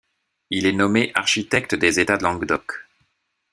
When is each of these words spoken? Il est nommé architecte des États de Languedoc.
Il 0.49 0.65
est 0.65 0.71
nommé 0.71 1.11
architecte 1.13 1.75
des 1.75 1.99
États 1.99 2.17
de 2.17 2.23
Languedoc. 2.23 2.87